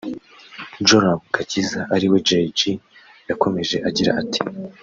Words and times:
Joram 0.87 1.21
Gakiza 1.33 1.81
ari 1.95 2.05
we 2.11 2.17
Jay 2.27 2.47
G 2.57 2.59
yakomeje 3.29 3.75
agira 3.89 4.11
ati 4.21 4.41